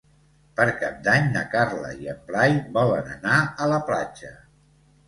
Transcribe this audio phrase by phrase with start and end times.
[0.59, 4.35] Per Cap d'Any na Carla i en Blai volen anar a la platja.